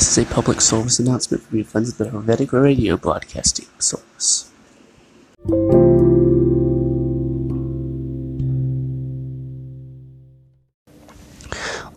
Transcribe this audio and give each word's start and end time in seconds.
This 0.00 0.16
is 0.16 0.24
a 0.24 0.34
public 0.34 0.62
service 0.62 0.98
announcement 0.98 1.42
from 1.42 1.58
your 1.58 1.66
friends 1.66 1.90
at 1.90 1.98
the 1.98 2.10
Helvetic 2.10 2.54
Radio 2.54 2.96
Broadcasting 2.96 3.66
Service. 3.78 4.50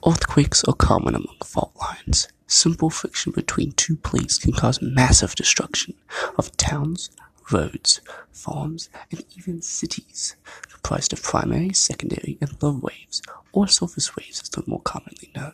Earthquakes 0.06 0.66
are 0.66 0.74
common 0.74 1.16
among 1.16 1.38
fault 1.46 1.72
lines. 1.80 2.28
Simple 2.46 2.90
friction 2.90 3.32
between 3.32 3.72
two 3.72 3.96
plates 3.96 4.38
can 4.38 4.52
cause 4.52 4.82
massive 4.82 5.34
destruction 5.36 5.94
of 6.38 6.58
towns, 6.58 7.10
roads, 7.54 8.02
farms, 8.34 8.90
and 9.12 9.24
even 9.38 9.62
cities, 9.62 10.36
comprised 10.70 11.14
of 11.14 11.24
primary, 11.24 11.72
secondary, 11.72 12.38
and 12.42 12.62
Love 12.62 12.84
waves, 12.84 13.22
or 13.54 13.70
surface 13.70 14.14
waves 14.18 14.42
as 14.42 14.50
they're 14.50 14.66
more 14.68 14.82
commonly 14.82 15.32
known. 15.34 15.54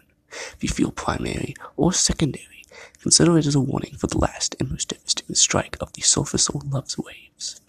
If 0.60 0.64
you 0.64 0.70
feel 0.70 0.92
primary 0.92 1.56
or 1.78 1.94
secondary, 1.94 2.66
consider 3.02 3.38
it 3.38 3.46
as 3.46 3.56
a 3.56 3.62
warning 3.62 3.96
for 3.96 4.08
the 4.08 4.18
last 4.18 4.58
and 4.60 4.70
most 4.70 4.90
devastating 4.90 5.34
strike 5.36 5.78
of 5.80 5.94
the 5.94 6.02
surface 6.02 6.50
or 6.50 6.60
love's 6.66 6.98
waves. 6.98 7.62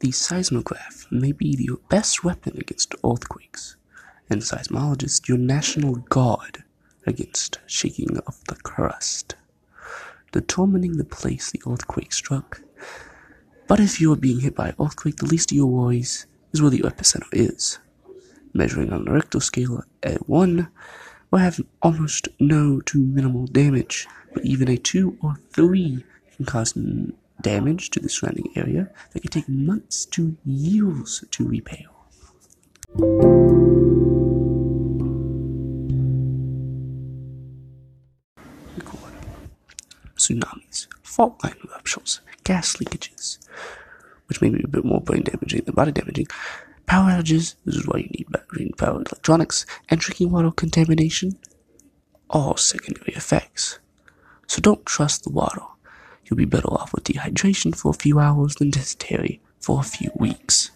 The 0.00 0.10
seismograph 0.10 1.06
may 1.12 1.30
be 1.30 1.54
your 1.60 1.76
best 1.88 2.24
weapon 2.24 2.56
against 2.58 2.96
earthquakes, 3.04 3.76
and 4.28 4.42
seismologists 4.42 5.28
your 5.28 5.38
national 5.38 5.94
guard 5.94 6.64
against 7.06 7.60
shaking 7.66 8.18
of 8.26 8.42
the 8.48 8.56
crust, 8.56 9.36
determining 10.32 10.96
the 10.96 11.04
place 11.04 11.50
the 11.50 11.62
earthquake 11.66 12.12
struck. 12.12 12.62
But 13.68 13.80
if 13.80 14.00
you 14.00 14.12
are 14.12 14.16
being 14.16 14.40
hit 14.40 14.54
by 14.54 14.68
an 14.68 14.74
earthquake, 14.80 15.16
the 15.16 15.26
least 15.26 15.52
of 15.52 15.56
your 15.56 15.66
worries 15.66 16.26
is 16.52 16.60
where 16.60 16.70
the 16.70 16.80
epicenter 16.80 17.28
is. 17.32 17.78
Measuring 18.52 18.92
on 18.92 19.08
a 19.08 19.12
Richter 19.12 19.40
scale 19.40 19.84
at 20.02 20.28
1 20.28 20.68
will 21.30 21.38
have 21.38 21.60
almost 21.80 22.28
no 22.38 22.80
to 22.80 22.98
minimal 22.98 23.46
damage, 23.46 24.06
but 24.34 24.44
even 24.44 24.68
a 24.68 24.76
2 24.76 25.18
or 25.22 25.36
3 25.52 26.04
can 26.36 26.44
cause 26.44 26.74
damage 27.40 27.90
to 27.90 28.00
the 28.00 28.08
surrounding 28.08 28.52
area 28.56 28.90
that 29.12 29.20
can 29.20 29.30
take 29.30 29.48
months 29.48 30.04
to 30.06 30.36
years 30.44 31.24
to 31.30 31.46
repair. 31.46 31.86
Tsunamis, 40.22 40.86
fault 41.02 41.42
line 41.42 41.56
ruptures, 41.70 42.20
gas 42.44 42.76
leakages, 42.76 43.38
which 44.26 44.40
may 44.40 44.50
be 44.50 44.62
a 44.62 44.68
bit 44.68 44.84
more 44.84 45.00
brain 45.00 45.24
damaging 45.24 45.62
than 45.64 45.74
body 45.74 45.90
damaging. 45.90 46.28
Power 46.86 47.10
outages, 47.10 47.56
this 47.64 47.74
is 47.74 47.86
why 47.86 47.98
you 47.98 48.08
need 48.10 48.30
battery 48.30 48.70
powered 48.78 49.08
electronics, 49.08 49.66
and 49.88 49.98
drinking 49.98 50.30
water 50.30 50.52
contamination, 50.52 51.38
all 52.30 52.56
secondary 52.56 53.14
effects. 53.14 53.80
So 54.46 54.60
don't 54.60 54.86
trust 54.86 55.24
the 55.24 55.30
water 55.30 55.62
You'll 56.32 56.38
be 56.38 56.46
better 56.46 56.68
off 56.68 56.94
with 56.94 57.04
dehydration 57.04 57.76
for 57.76 57.90
a 57.90 57.92
few 57.92 58.18
hours 58.18 58.54
than 58.54 58.70
dysentery 58.70 59.42
for 59.60 59.80
a 59.80 59.82
few 59.82 60.10
weeks. 60.14 60.70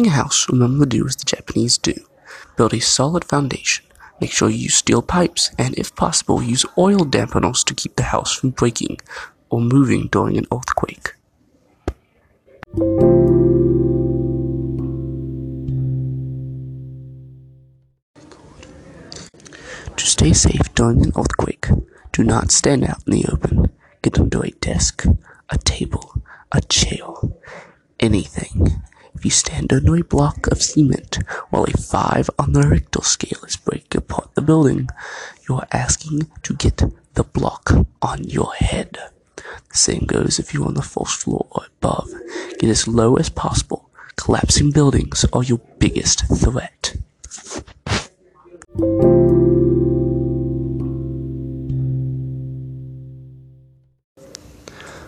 Building 0.00 0.12
a 0.12 0.22
house, 0.22 0.48
remember 0.48 0.86
to 0.86 0.88
do 0.88 1.06
as 1.06 1.16
the 1.16 1.24
Japanese 1.24 1.76
do. 1.76 1.94
Build 2.56 2.72
a 2.72 2.80
solid 2.80 3.24
foundation. 3.24 3.84
Make 4.20 4.32
sure 4.32 4.48
you 4.48 4.64
use 4.64 4.74
steel 4.74 5.02
pipes, 5.02 5.50
and 5.58 5.74
if 5.76 5.94
possible, 5.94 6.42
use 6.42 6.64
oil 6.78 7.00
dampeners 7.00 7.64
to 7.66 7.74
keep 7.74 7.96
the 7.96 8.04
house 8.04 8.34
from 8.34 8.50
breaking 8.50 8.98
or 9.50 9.60
moving 9.60 10.08
during 10.08 10.38
an 10.38 10.46
earthquake. 10.52 11.14
To 19.96 20.06
stay 20.06 20.32
safe 20.32 20.74
during 20.74 21.02
an 21.04 21.12
earthquake. 21.16 21.66
Do 22.12 22.24
not 22.24 22.50
stand 22.50 22.84
out 22.84 23.02
in 23.06 23.12
the 23.12 23.26
open. 23.30 23.70
Get 24.02 24.18
under 24.18 24.42
a 24.44 24.50
desk, 24.50 25.04
a 25.50 25.58
table, 25.58 26.22
a 26.52 26.60
chair, 26.62 27.06
anything. 27.98 28.82
If 29.20 29.26
you 29.26 29.30
stand 29.32 29.70
under 29.70 29.96
a 29.96 30.02
block 30.02 30.46
of 30.46 30.62
cement 30.62 31.18
while 31.50 31.64
a 31.64 31.76
5 31.76 32.30
on 32.38 32.54
the 32.54 32.62
Richter 32.62 33.02
scale 33.02 33.44
is 33.46 33.54
breaking 33.54 33.98
apart 33.98 34.30
the 34.34 34.40
building, 34.40 34.88
you 35.46 35.56
are 35.56 35.68
asking 35.72 36.30
to 36.42 36.54
get 36.54 36.82
the 37.12 37.24
block 37.24 37.70
on 38.00 38.24
your 38.24 38.54
head. 38.54 38.96
The 39.36 39.76
same 39.76 40.06
goes 40.06 40.38
if 40.38 40.54
you're 40.54 40.64
on 40.64 40.72
the 40.72 40.80
first 40.80 41.20
floor 41.20 41.46
or 41.50 41.64
above. 41.66 42.08
Get 42.60 42.70
as 42.70 42.88
low 42.88 43.16
as 43.16 43.28
possible. 43.28 43.90
Collapsing 44.16 44.70
buildings 44.70 45.26
are 45.34 45.42
your 45.42 45.60
biggest 45.78 46.24
threat. 46.38 46.96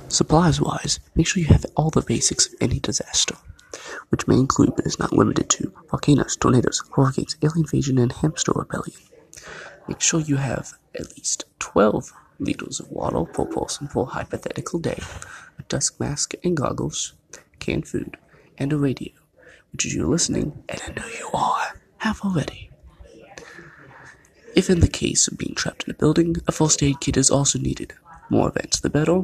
Supplies 0.08 0.60
wise, 0.60 1.00
make 1.14 1.26
sure 1.26 1.42
you 1.42 1.48
have 1.48 1.64
all 1.74 1.88
the 1.88 2.02
basics 2.02 2.48
of 2.48 2.52
any 2.60 2.78
disaster, 2.78 3.36
which 4.08 4.26
may 4.26 4.36
include 4.36 4.74
but 4.76 4.86
is 4.86 4.98
not 4.98 5.12
limited 5.12 5.48
to 5.50 5.72
volcanoes, 5.90 6.36
tornadoes, 6.36 6.82
hurricanes, 6.94 7.36
alien 7.42 7.64
invasion, 7.64 7.98
and 7.98 8.12
hamster 8.12 8.52
rebellion. 8.54 8.98
Make 9.88 10.00
sure 10.00 10.20
you 10.20 10.36
have 10.36 10.74
at 10.94 11.16
least 11.16 11.44
12 11.58 12.12
liters 12.38 12.80
of 12.80 12.90
water 12.90 13.24
per 13.24 13.44
person 13.44 13.88
per 13.88 14.04
hypothetical 14.04 14.78
day, 14.78 15.00
a 15.58 15.62
dust 15.68 15.98
mask 15.98 16.34
and 16.44 16.56
goggles, 16.56 17.14
canned 17.58 17.86
food, 17.86 18.16
and 18.58 18.72
a 18.72 18.76
radio, 18.76 19.12
which 19.72 19.86
is 19.86 19.94
you're 19.94 20.06
listening, 20.06 20.62
and 20.68 20.82
I 20.86 20.92
know 20.92 21.06
you 21.06 21.28
are, 21.34 21.80
have 21.98 22.20
already. 22.22 22.70
If 24.54 24.68
in 24.68 24.80
the 24.80 24.88
case 24.88 25.28
of 25.28 25.38
being 25.38 25.54
trapped 25.54 25.84
in 25.84 25.90
a 25.90 25.94
building, 25.94 26.36
a 26.46 26.52
first 26.52 26.82
aid 26.82 27.00
kit 27.00 27.16
is 27.16 27.30
also 27.30 27.58
needed. 27.58 27.94
More 28.28 28.48
events 28.48 28.80
the 28.80 28.90
better. 28.90 29.22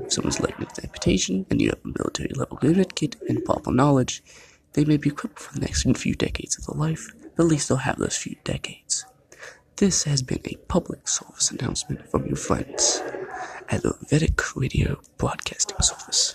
If 0.00 0.12
someone's 0.12 0.40
late 0.40 0.58
with 0.58 0.82
amputation 0.82 1.46
and 1.50 1.60
you 1.60 1.70
have 1.70 1.80
a 1.84 1.98
military 1.98 2.30
level 2.34 2.58
unit 2.62 2.94
kit 2.94 3.16
and 3.28 3.44
proper 3.44 3.72
knowledge, 3.72 4.22
they 4.74 4.84
may 4.84 4.96
be 4.96 5.10
equipped 5.10 5.38
for 5.38 5.54
the 5.54 5.60
next 5.60 5.82
few 5.96 6.14
decades 6.14 6.58
of 6.58 6.66
their 6.66 6.80
life, 6.80 7.08
but 7.36 7.44
at 7.44 7.48
least 7.48 7.68
they'll 7.68 7.78
have 7.78 7.98
those 7.98 8.16
few 8.16 8.36
decades. 8.44 9.04
This 9.76 10.04
has 10.04 10.22
been 10.22 10.40
a 10.44 10.56
public 10.66 11.06
service 11.08 11.50
announcement 11.50 12.08
from 12.10 12.26
your 12.26 12.36
friends 12.36 13.02
at 13.68 13.82
the 13.82 13.96
Vedic 14.08 14.56
Radio 14.56 15.00
Broadcasting 15.18 15.80
Service. 15.80 16.34